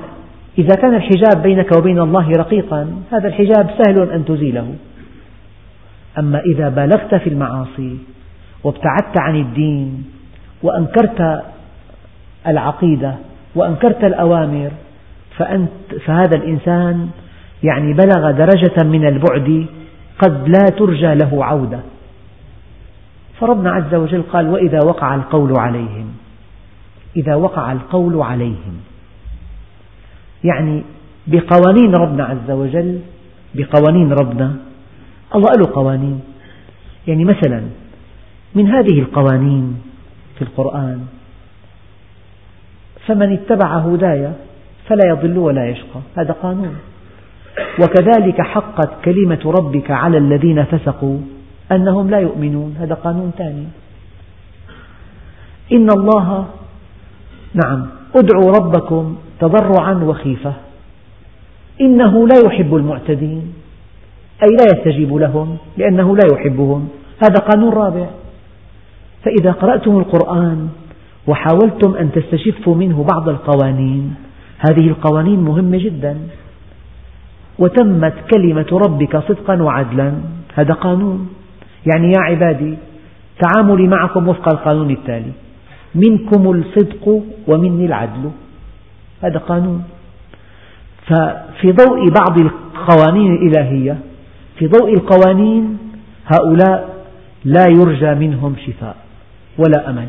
[0.59, 4.75] إذا كان الحجاب بينك وبين الله رقيقا هذا الحجاب سهل أن تزيله
[6.19, 7.99] أما إذا بالغت في المعاصي
[8.65, 10.05] وابتعدت عن الدين
[10.63, 11.43] وأنكرت
[12.47, 13.15] العقيدة
[13.55, 14.71] وأنكرت الأوامر
[15.37, 15.71] فأنت
[16.07, 17.09] فهذا الإنسان
[17.65, 19.67] يعني بلغ درجة من البعد
[20.27, 21.81] قد لا ترجى له عودة
[23.41, 26.09] فربنا عز وجل قال وإذا وقع القول عليهم
[27.17, 28.75] إذا وقع القول عليهم
[30.45, 30.83] يعني
[31.27, 33.01] بقوانين ربنا عز وجل
[33.55, 34.57] بقوانين ربنا
[35.35, 36.21] الله له قوانين
[37.09, 37.63] يعني مثلا
[38.55, 39.83] من هذه القوانين
[40.39, 41.07] في القرآن
[43.07, 44.31] فمن اتبع هداي
[44.89, 46.77] فلا يضل ولا يشقى هذا قانون
[47.79, 51.19] وكذلك حقت كلمة ربك على الذين فسقوا
[51.73, 53.65] أنهم لا يؤمنون هذا قانون ثاني
[55.73, 56.47] إن الله
[57.65, 57.87] نعم
[58.17, 60.53] ادعوا ربكم تضرعا وخيفة
[61.81, 63.53] إنه لا يحب المعتدين
[64.43, 66.89] أي لا يستجيب لهم لأنه لا يحبهم
[67.25, 68.07] هذا قانون رابع
[69.25, 70.69] فإذا قرأتم القرآن
[71.27, 74.15] وحاولتم أن تستشفوا منه بعض القوانين
[74.71, 76.17] هذه القوانين مهمة جدا
[77.63, 80.13] وتمت كلمة ربك صدقا وعدلا
[80.55, 81.29] هذا قانون
[81.93, 82.75] يعني يا عبادي
[83.43, 85.33] تعاملي معكم وفق القانون التالي
[85.95, 88.31] منكم الصدق ومني العدل
[89.23, 89.83] هذا قانون
[91.07, 93.99] ففي ضوء بعض القوانين الإلهية
[94.59, 95.79] في ضوء القوانين
[96.35, 96.95] هؤلاء
[97.45, 98.97] لا يرجى منهم شفاء
[99.59, 100.09] ولا أمل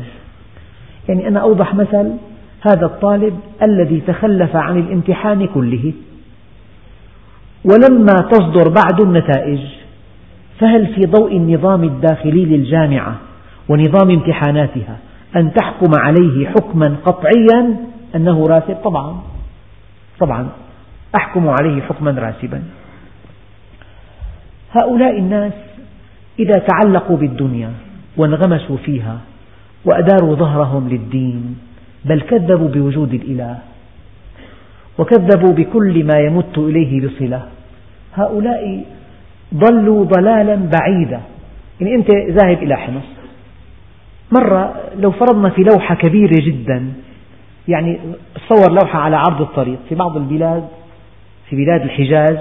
[1.08, 2.12] يعني أنا أوضح مثل
[2.60, 5.92] هذا الطالب الذي تخلف عن الامتحان كله
[7.64, 9.58] ولما تصدر بعد النتائج
[10.60, 13.16] فهل في ضوء النظام الداخلي للجامعة
[13.68, 14.96] ونظام امتحاناتها
[15.36, 17.76] أن تحكم عليه حكما قطعيا
[18.16, 19.20] أنه راسب طبعا
[20.20, 20.48] طبعا
[21.16, 22.62] أحكم عليه حكما راسبا
[24.82, 25.52] هؤلاء الناس
[26.38, 27.70] إذا تعلقوا بالدنيا
[28.16, 29.18] وانغمسوا فيها
[29.84, 31.56] وأداروا ظهرهم للدين
[32.04, 33.56] بل كذبوا بوجود الإله
[34.98, 37.42] وكذبوا بكل ما يمت إليه بصلة
[38.16, 38.82] هؤلاء
[39.54, 41.20] ضلوا ضلالا بعيدا
[41.80, 43.02] يعني أنت ذاهب إلى حمص
[44.38, 46.92] مرة لو فرضنا في لوحة كبيرة جدا
[47.68, 47.98] يعني
[48.34, 50.68] تصور لوحة على عرض الطريق في بعض البلاد
[51.50, 52.38] في بلاد الحجاز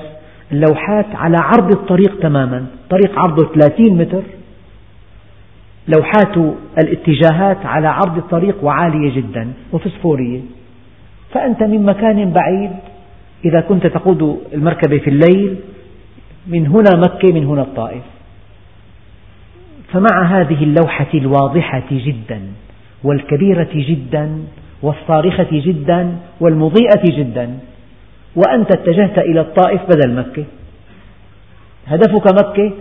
[0.52, 4.22] اللوحات على عرض الطريق تماما طريق عرضه 30 متر
[5.88, 10.40] لوحات الاتجاهات على عرض الطريق وعالية جدا وفسفورية
[11.34, 12.72] فأنت من مكان بعيد
[13.46, 15.56] إذا كنت تقود المركبة في الليل
[16.48, 18.04] من هنا مكة من هنا الطائف
[19.94, 22.42] فمع هذه اللوحة الواضحة جدا
[23.04, 24.40] والكبيرة جدا
[24.82, 27.58] والصارخة جدا والمضيئة جدا
[28.36, 30.44] وأنت اتجهت إلى الطائف بدل مكة
[31.88, 32.72] هدفك مكة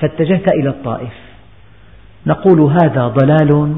[0.00, 1.12] فاتجهت إلى الطائف
[2.26, 3.74] نقول هذا ضلال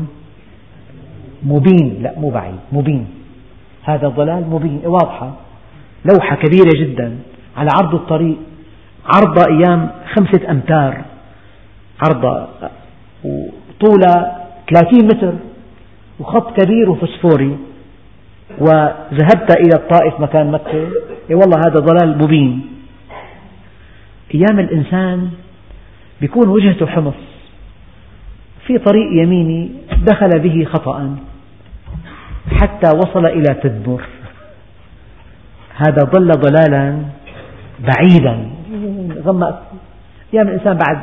[1.42, 3.06] مبين لا مو بعيد مبين
[3.82, 5.32] هذا ضلال مبين واضحة
[6.04, 7.18] لوحة كبيرة جدا
[7.56, 8.36] على عرض الطريق
[9.16, 11.02] عرضها أيام خمسة أمتار
[12.06, 12.48] عرضها
[13.24, 15.32] وطولها ثلاثين متر
[16.20, 17.56] وخط كبير وفسفوري
[18.58, 20.72] وذهبت إلى الطائف مكان مكة
[21.30, 22.60] إيه والله هذا ضلال مبين
[24.34, 25.30] أيام الإنسان
[26.20, 27.14] بيكون وجهته حمص
[28.66, 29.70] في طريق يميني
[30.10, 31.16] دخل به خطأ
[32.60, 34.04] حتى وصل إلى تدمر
[35.74, 36.98] هذا ضل ضلالا
[37.86, 38.38] بعيدا
[39.24, 39.62] غمق
[40.32, 41.02] من الإنسان بعد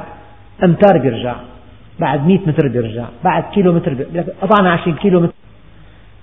[0.64, 1.36] أمتار بيرجع
[2.00, 5.34] بعد 100 متر بيرجع بعد كيلو متر أضعنا قطعنا 20 كيلو متر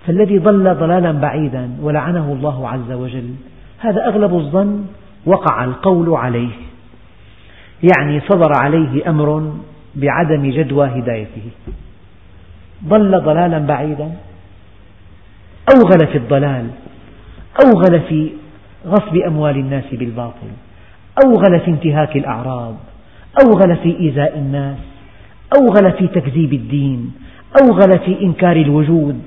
[0.06, 3.30] فالذي ضل ضلالا بعيدا ولعنه الله عز وجل
[3.78, 4.84] هذا أغلب الظن
[5.26, 6.50] وقع القول عليه
[7.96, 9.52] يعني صدر عليه أمر
[9.94, 11.48] بعدم جدوى هدايته
[12.84, 14.10] ضل ضلالا بعيدا
[15.74, 16.66] أوغل في الضلال
[17.64, 18.30] أوغل في
[18.86, 20.48] غصب أموال الناس بالباطل
[21.26, 22.74] أوغل في انتهاك الأعراض
[23.44, 24.76] أوغل في إيذاء الناس
[25.58, 27.12] أوغل في تكذيب الدين
[27.62, 29.20] أوغل في إنكار الوجود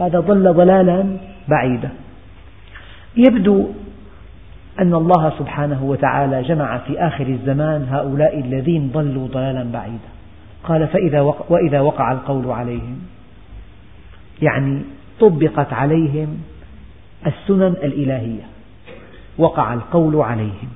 [0.00, 1.04] هذا ضل ضلالا
[1.48, 1.88] بعيدا
[3.16, 3.66] يبدو
[4.80, 10.08] أن الله سبحانه وتعالى جمع في آخر الزمان هؤلاء الذين ضلوا ضلالا بعيدا
[10.64, 12.98] قال فإذا وقع وإذا وقع القول عليهم
[14.42, 14.80] يعني
[15.20, 16.38] طبقت عليهم
[17.26, 18.42] السنن الإلهية
[19.38, 20.68] وقع القول عليهم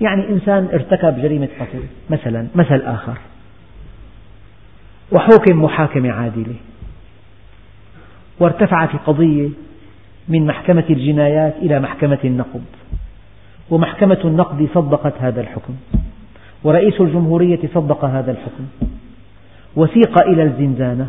[0.00, 3.18] يعني إنسان ارتكب جريمة قتل مثلا مثل آخر
[5.12, 6.54] وحوكم محاكمة عادلة
[8.38, 9.48] وارتفعت القضية
[10.28, 12.64] من محكمة الجنايات إلى محكمة النقض
[13.70, 15.74] ومحكمة النقد صدقت هذا الحكم
[16.62, 18.66] ورئيس الجمهورية صدق هذا الحكم
[19.76, 21.06] وسيق إلى الزنزانة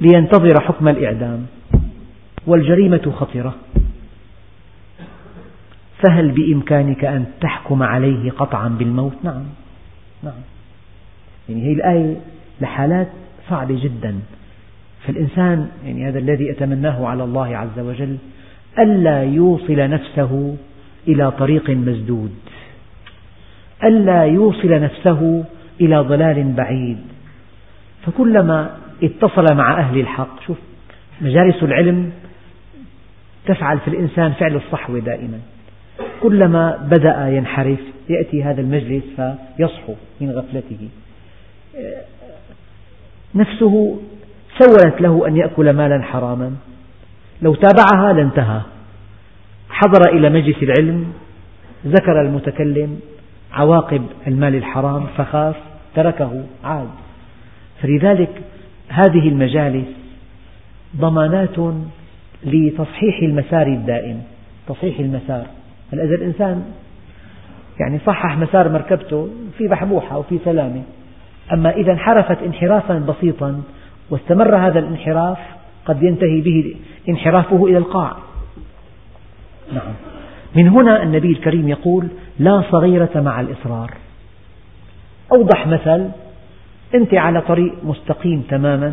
[0.00, 1.46] لينتظر حكم الإعدام
[2.46, 3.54] والجريمة خطرة
[6.06, 9.42] فهل بإمكانك أن تحكم عليه قطعا بالموت؟ نعم
[10.22, 10.32] نعم
[11.48, 12.16] يعني هذه الآية
[12.60, 13.08] لحالات
[13.50, 14.14] صعبة جدا
[15.06, 18.16] فالإنسان يعني هذا الذي أتمناه على الله عز وجل
[18.78, 20.56] ألا يوصل نفسه
[21.08, 22.32] إلى طريق مسدود
[23.84, 25.44] ألا يوصل نفسه
[25.80, 26.98] إلى ضلال بعيد
[28.06, 28.70] فكلما
[29.02, 30.56] اتصل مع أهل الحق شوف
[31.20, 32.12] مجالس العلم
[33.46, 35.38] تفعل في الإنسان فعل الصحوة دائما
[36.22, 40.88] كلما بدأ ينحرف يأتي هذا المجلس فيصحو من غفلته
[43.34, 43.98] نفسه
[44.60, 46.56] سولت له أن يأكل مالا حراما
[47.42, 48.60] لو تابعها لانتهى
[49.70, 51.12] حضر إلى مجلس العلم
[51.86, 53.00] ذكر المتكلم
[53.52, 55.56] عواقب المال الحرام فخاف
[55.96, 56.88] تركه عاد
[57.82, 58.42] فلذلك
[58.90, 59.86] هذه المجالس
[60.96, 61.56] ضمانات
[62.44, 64.22] لتصحيح المسار الدائم
[64.68, 65.46] تصحيح المسار
[65.92, 66.62] هلا إذا الإنسان
[67.80, 70.82] يعني صحح مسار مركبته في بحبوحة وفي سلامة
[71.52, 73.62] أما إذا انحرفت انحرافا بسيطا
[74.10, 75.38] واستمر هذا الانحراف
[75.86, 76.74] قد ينتهي به
[77.08, 78.16] انحرافه إلى القاع
[79.72, 79.92] نعم
[80.56, 83.92] من هنا النبي الكريم يقول لا صغيرة مع الإصرار
[85.32, 86.08] أوضح مثل
[86.94, 88.92] أنت على طريق مستقيم تماما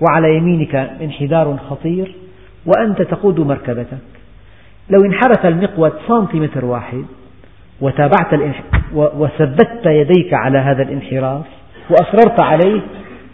[0.00, 2.12] وعلى يمينك انحدار خطير
[2.66, 3.98] وأنت تقود مركبتك
[4.90, 7.04] لو انحرف المقود سنتيمتر واحد
[7.80, 8.40] وتابعت
[8.94, 11.42] وثبتت يديك على هذا الانحراف
[11.90, 12.80] وأصررت عليه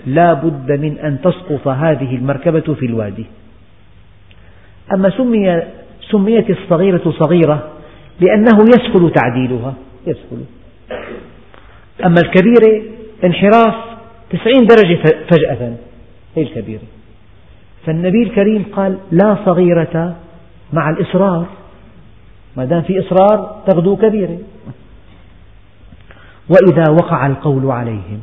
[0.07, 3.27] لا بد من أن تسقط هذه المركبة في الوادي
[4.95, 5.62] أما سمي
[6.11, 7.69] سميت الصغيرة صغيرة
[8.21, 9.75] لأنه يسهل تعديلها
[10.07, 10.45] يسهل
[12.05, 12.89] أما الكبيرة
[13.25, 13.75] انحراف
[14.31, 14.99] 90 درجة
[15.31, 15.73] فجأة
[16.37, 16.83] هي الكبيرة
[17.87, 20.17] فالنبي الكريم قال لا صغيرة
[20.73, 21.47] مع الإصرار
[22.57, 24.39] ما دام في إصرار تغدو كبيرة
[26.49, 28.21] وإذا وقع القول عليهم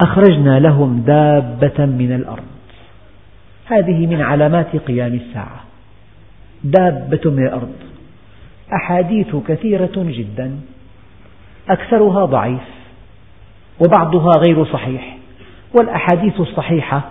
[0.00, 2.42] أخرجنا لهم دابة من الأرض
[3.64, 5.64] هذه من علامات قيام الساعة
[6.64, 7.72] دابة من الأرض
[8.72, 10.56] أحاديث كثيرة جدا
[11.68, 12.60] أكثرها ضعيف
[13.80, 15.16] وبعضها غير صحيح
[15.78, 17.02] والأحاديث الصحيحة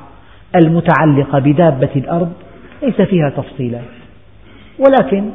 [0.56, 2.32] المتعلقة بدابة الأرض
[2.84, 3.84] ليس فيها تفصيلات
[4.80, 5.30] ولكن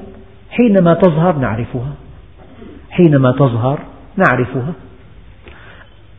[0.50, 1.92] حينما تظهر نعرفها
[2.90, 3.78] حينما تظهر
[4.16, 4.72] نعرفها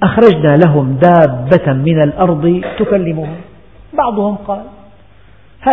[0.04, 3.36] أخرجنا لهم دابة من الأرض تكلمهم
[3.98, 4.62] بعضهم قال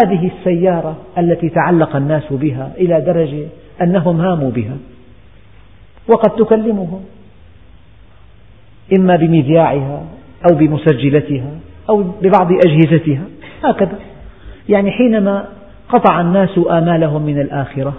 [0.03, 3.47] هذه السيارة التي تعلق الناس بها إلى درجة
[3.83, 4.77] أنهم هاموا بها
[6.09, 7.05] وقد تكلمهم
[8.93, 10.03] إما بمذياعها
[10.51, 11.51] أو بمسجلتها
[11.91, 13.23] أو ببعض أجهزتها
[13.65, 13.99] هكذا
[14.69, 15.45] يعني حينما
[15.89, 17.93] قطع الناس آمالهم من الآخرة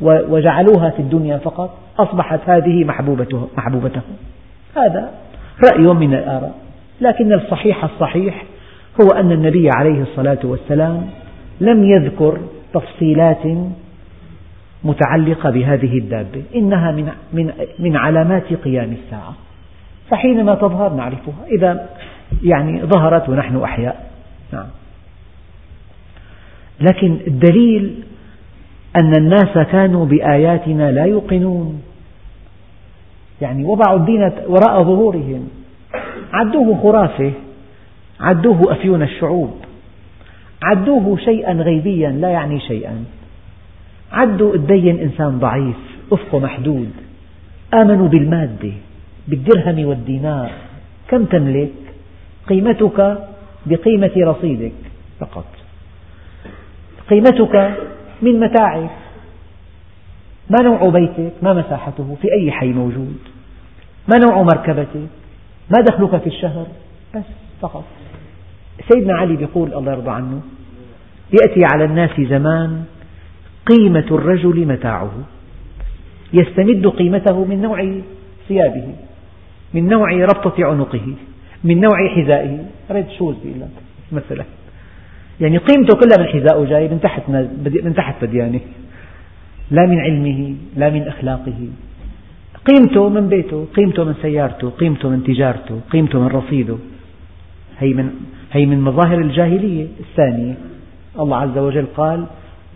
[0.00, 2.84] وجعلوها في الدنيا فقط أصبحت هذه
[3.56, 4.04] محبوبتهم
[4.76, 5.10] هذا
[5.72, 6.54] رأي من الآراء
[7.00, 8.42] لكن الصحيح الصحيح
[9.02, 11.06] هو أن النبي عليه الصلاة والسلام
[11.60, 12.38] لم يذكر
[12.74, 13.46] تفصيلات
[14.84, 17.08] متعلقة بهذه الدابة إنها من,
[17.78, 19.34] من, علامات قيام الساعة
[20.10, 21.86] فحينما تظهر نعرفها إذا
[22.42, 24.10] يعني ظهرت ونحن أحياء
[24.52, 24.66] نعم
[26.80, 27.94] لكن الدليل
[29.02, 31.82] أن الناس كانوا بآياتنا لا يوقنون
[33.42, 35.48] يعني وضعوا الدين وراء ظهورهم
[36.32, 37.32] عدوه خرافة
[38.20, 39.54] عدوه أفيون الشعوب
[40.62, 43.04] عدوه شيئا غيبيا لا يعني شيئا
[44.12, 45.76] عدوا الدين إنسان ضعيف
[46.12, 46.90] أفقه محدود
[47.74, 48.72] آمنوا بالمادة
[49.28, 50.50] بالدرهم والدينار
[51.08, 51.72] كم تملك
[52.48, 53.18] قيمتك
[53.66, 54.72] بقيمة رصيدك
[55.20, 55.44] فقط
[57.10, 57.74] قيمتك
[58.22, 58.90] من متاعك
[60.50, 63.16] ما نوع بيتك ما مساحته في أي حي موجود
[64.08, 65.08] ما نوع مركبتك
[65.76, 66.66] ما دخلك في الشهر
[67.14, 67.22] بس
[67.60, 67.84] فقط
[68.92, 70.40] سيدنا علي يقول الله يرضى عنه
[71.42, 72.84] يأتي على الناس زمان
[73.66, 75.12] قيمة الرجل متاعه
[76.32, 77.94] يستمد قيمته من نوع
[78.48, 78.86] ثيابه
[79.74, 81.00] من نوع ربطة عنقه
[81.64, 82.58] من نوع حذائه
[82.90, 83.68] ريد شوز بيقول لك
[84.12, 84.44] مثلا
[85.40, 87.22] يعني قيمته كلها من حذائه جاي من تحت
[87.84, 88.60] من تحت بديانه يعني.
[89.70, 91.52] لا من علمه لا من أخلاقه
[92.64, 96.76] قيمته من بيته قيمته من سيارته قيمته من تجارته قيمته من رصيده
[97.78, 98.10] هي من,
[98.52, 100.54] هي من مظاهر الجاهلية الثانية
[101.18, 102.26] الله عز وجل قال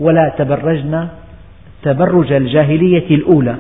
[0.01, 1.09] ولا تبرجن
[1.83, 3.57] تبرج الجاهلية الأولى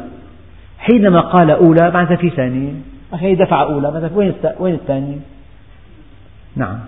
[0.78, 2.72] حينما قال أولى معناتها في ثانية
[3.12, 5.16] أخي دفعة أولى مثلا وين وين الثانية؟
[6.56, 6.78] نعم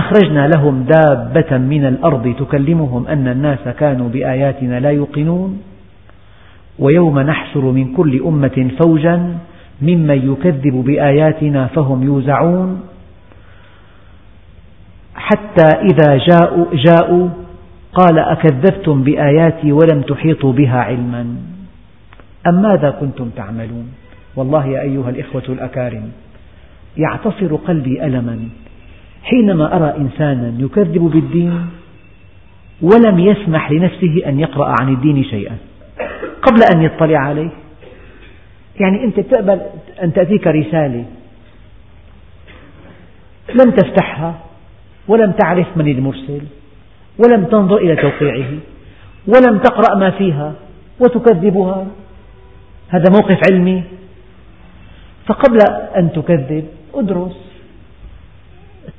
[0.00, 5.62] أخرجنا لهم دابة من الأرض تكلمهم أن الناس كانوا بآياتنا لا يوقنون
[6.78, 9.34] ويوم نحشر من كل أمة فوجا
[9.82, 12.80] ممن يكذب بآياتنا فهم يوزعون
[15.14, 17.28] حتى إذا جاءوا, جاءوا
[17.92, 21.36] قال أكذبتم بآياتي ولم تحيطوا بها علما
[22.48, 23.92] أم ماذا كنتم تعملون
[24.36, 26.10] والله يا أيها الإخوة الأكارم
[26.96, 28.38] يعتصر قلبي ألما
[29.22, 31.66] حينما أرى إنسانا يكذب بالدين
[32.82, 35.56] ولم يسمح لنفسه أن يقرأ عن الدين شيئا
[36.42, 37.50] قبل أن يطلع عليه
[38.80, 39.60] يعني أنت تقبل
[40.02, 41.04] أن تأتيك رسالة
[43.64, 44.34] لم تفتحها
[45.08, 46.40] ولم تعرف من المرسل
[47.24, 48.48] ولم تنظر إلى توقيعه
[49.26, 50.52] ولم تقرأ ما فيها
[51.00, 51.86] وتكذبها
[52.90, 53.82] هذا موقف علمي
[55.26, 55.58] فقبل
[55.96, 56.64] أن تكذب
[56.94, 57.36] ادرس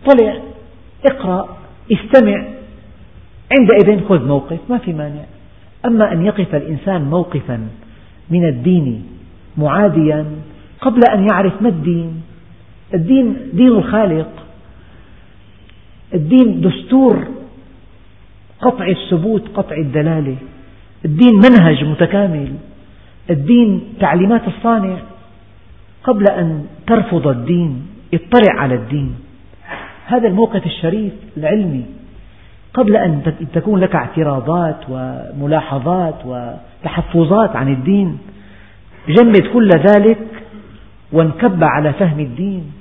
[0.06, 0.36] اطلع
[1.06, 1.58] اقرأ
[1.92, 2.44] استمع
[3.60, 5.24] عندئذ خذ موقف ما في مانع
[5.86, 7.68] أما أن يقف الإنسان موقفا
[8.30, 9.04] من الدين
[9.58, 10.26] معاديا
[10.82, 12.22] قبل أن يعرف ما الدين
[12.94, 14.28] الدين دين الخالق
[16.14, 17.28] الدين دستور
[18.62, 20.36] قطع الثبوت قطع الدلالة
[21.06, 22.54] الدين منهج متكامل
[23.30, 24.98] الدين تعليمات الصانع
[26.04, 29.16] قبل أن ترفض الدين اطلع على الدين
[30.06, 31.86] هذا الموقف الشريف العلمي
[32.74, 38.18] قبل أن تكون لك اعتراضات وملاحظات وتحفظات عن الدين
[39.10, 40.18] جمد كل ذلك
[41.12, 42.72] وانكب على فهم الدين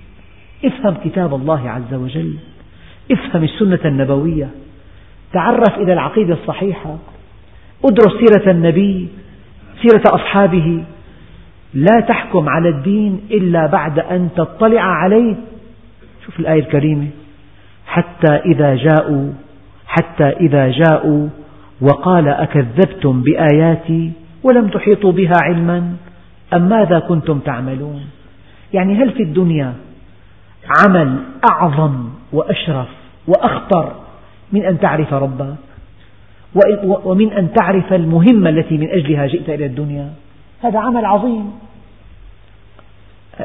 [0.65, 2.37] افهم كتاب الله عز وجل
[3.13, 4.49] افهم السنة النبوية
[5.33, 6.97] تعرف إلى العقيدة الصحيحة
[7.85, 9.09] ادرس سيرة النبي
[9.83, 10.83] سيرة أصحابه
[11.75, 15.35] لا تحكم على الدين إلا بعد أن تطلع عليه
[16.27, 17.07] شوف الآية الكريمة
[17.87, 19.33] حتى إذا جاءوا
[19.87, 21.29] حتى إذا جاءوا
[21.81, 24.11] وقال أكذبتم بآياتي
[24.43, 25.93] ولم تحيطوا بها علما
[26.55, 28.01] أم ماذا كنتم تعملون
[28.75, 29.75] يعني هل في الدنيا
[30.87, 31.17] عمل
[31.53, 32.89] أعظم وأشرف
[33.27, 33.93] وأخطر
[34.53, 35.55] من أن تعرف ربك
[36.85, 40.09] ومن أن تعرف المهمة التي من أجلها جئت إلى الدنيا
[40.63, 41.53] هذا عمل عظيم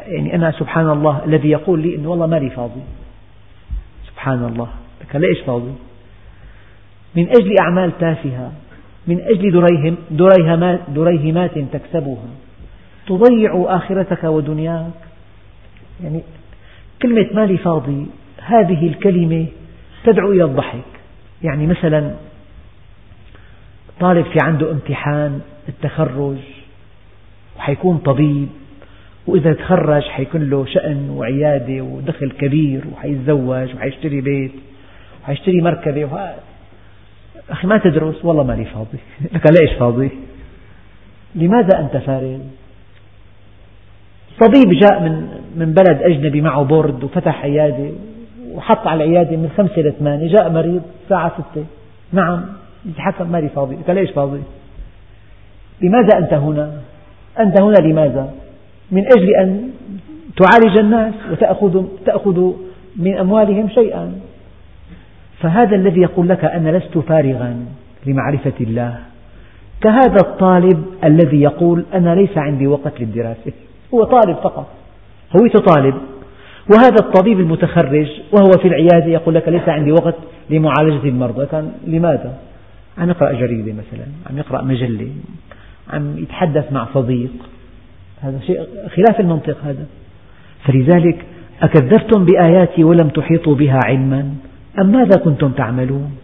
[0.06, 2.80] يعني أنا سبحان الله الذي يقول لي أنه والله مالي فاضي
[4.06, 4.68] سبحان الله
[5.00, 5.72] لك ليش فاضي
[7.16, 8.52] من أجل أعمال تافهة
[9.06, 9.52] من أجل
[10.10, 12.24] دريهمات, دريهمات تكسبها
[13.08, 14.86] تضيع آخرتك ودنياك
[16.02, 16.20] يعني
[17.02, 18.06] كلمة مالي فاضي
[18.42, 19.46] هذه الكلمة
[20.04, 20.84] تدعو إلى الضحك
[21.42, 22.14] يعني مثلا
[24.00, 26.36] طالب في عنده امتحان التخرج
[27.58, 28.48] وحيكون طبيب
[29.26, 34.52] وإذا تخرج حيكون له شأن وعيادة ودخل كبير وحيتزوج وحيشتري بيت
[35.22, 36.10] وحيشتري مركبة
[37.50, 38.98] أخي ما تدرس والله لي فاضي
[39.34, 40.10] لك ليش فاضي
[41.34, 42.38] لماذا أنت فارغ
[44.46, 47.90] طبيب جاء من من بلد أجنبي معه بورد وفتح عيادة
[48.52, 51.64] وحط على العيادة من خمسة لثمانية جاء مريض الساعة ستة
[52.12, 52.42] نعم
[52.86, 54.40] يتحكم لي فاضي لك ليش فاضي
[55.82, 56.78] لماذا أنت هنا
[57.40, 58.32] أنت هنا لماذا؟
[58.90, 59.70] من أجل أن
[60.36, 62.52] تعالج الناس وتأخذ تأخذ
[62.96, 64.12] من أموالهم شيئا
[65.40, 67.66] فهذا الذي يقول لك أنا لست فارغا
[68.06, 68.96] لمعرفة الله
[69.80, 73.52] كهذا الطالب الذي يقول أنا ليس عندي وقت للدراسة
[73.94, 74.66] هو طالب فقط
[75.40, 75.94] هويته طالب
[76.74, 78.06] وهذا الطبيب المتخرج
[78.36, 80.14] وهو في العيادة يقول لك ليس عندي وقت
[80.50, 82.32] لمعالجة المرضى كان لماذا؟
[82.98, 85.08] عم يقرأ جريدة مثلا عم يقرأ مجلة
[85.90, 87.30] عم يتحدث مع صديق
[88.20, 88.58] هذا شيء
[88.96, 89.86] خلاف المنطق هذا
[90.64, 91.24] فلذلك
[91.62, 94.34] أكذبتم بآياتي ولم تحيطوا بها علما
[94.80, 96.16] أم ماذا كنتم تعملون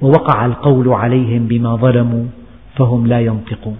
[0.00, 2.24] ووقع القول عليهم بما ظلموا
[2.78, 3.78] فهم لا ينطقون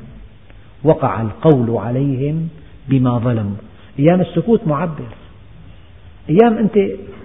[0.84, 2.48] وقع القول عليهم
[2.88, 3.54] بما ظلموا
[3.98, 5.08] أيام السكوت معبر
[6.30, 6.78] أيام أنت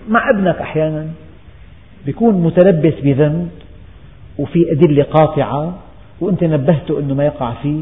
[0.09, 1.07] مع ابنك أحيانا
[2.05, 3.49] بيكون متلبس بذنب
[4.37, 5.73] وفي أدلة قاطعة
[6.23, 7.81] وأنت نبهته أنه ما يقع فيه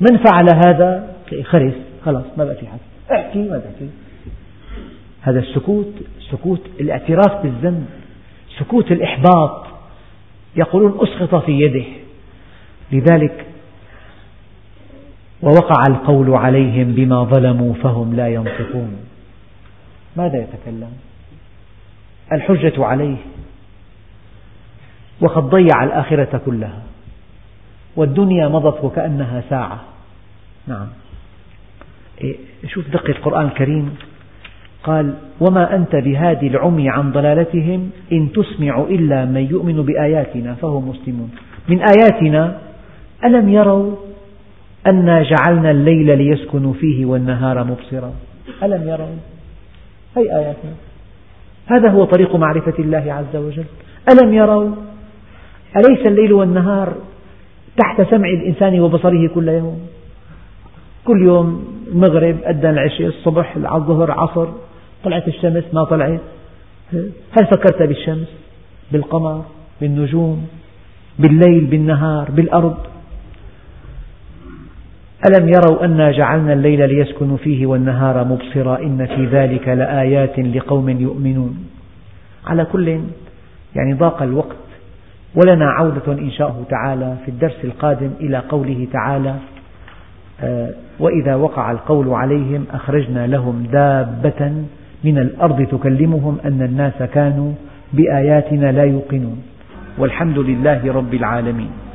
[0.00, 2.78] من فعل هذا خرس خلاص ما بقى في حد
[3.12, 3.88] احكي ما بقى في
[5.22, 5.92] هذا السكوت
[6.30, 7.86] سكوت الاعتراف بالذنب
[8.58, 9.64] سكوت الإحباط
[10.56, 11.84] يقولون أسقط في يده
[12.92, 13.44] لذلك
[15.42, 18.96] ووقع القول عليهم بما ظلموا فهم لا ينطقون
[20.16, 20.92] ماذا يتكلم
[22.32, 23.16] الحجة عليه
[25.22, 26.82] وقد ضيع الآخرة كلها
[27.98, 29.80] والدنيا مضت وكأنها ساعة
[30.66, 30.86] نعم
[32.24, 32.36] إيه،
[32.68, 33.96] شوف دقة القرآن الكريم
[34.84, 41.30] قال وما أنت بهادي العمي عن ضلالتهم إن تسمع إلا من يؤمن بآياتنا فهم مسلمون
[41.68, 42.58] من آياتنا
[43.24, 43.96] ألم يروا
[44.86, 48.12] أنا جعلنا الليل ليسكنوا فيه والنهار مبصرا
[48.62, 49.16] ألم يروا
[50.16, 50.72] هي آياتنا
[51.66, 53.64] هذا هو طريق معرفة الله عز وجل
[54.12, 54.70] ألم يروا
[55.76, 56.94] أليس الليل والنهار
[57.78, 59.80] تحت سمع الإنسان وبصره كل يوم
[61.04, 64.46] كل يوم المغرب أذن العشاء الصبح الظهر عصر
[65.04, 66.20] طلعت الشمس ما طلعت
[67.40, 68.26] هل فكرت بالشمس
[68.92, 69.44] بالقمر
[69.80, 70.46] بالنجوم
[71.18, 72.76] بالليل بالنهار بالأرض
[75.32, 81.56] ألم يروا أنا جعلنا الليل ليسكنوا فيه والنهار مبصرا إن في ذلك لآيات لقوم يؤمنون
[82.46, 82.88] على كل
[83.76, 84.56] يعني ضاق الوقت
[85.34, 89.34] ولنا عودة إن شاء الله تعالى في الدرس القادم إلى قوله تعالى
[90.42, 90.70] آه،
[91.00, 94.52] وإذا وقع القول عليهم أخرجنا لهم دابة
[95.04, 97.52] من الأرض تكلمهم أن الناس كانوا
[97.92, 99.42] بآياتنا لا يوقنون
[99.98, 101.87] والحمد لله رب العالمين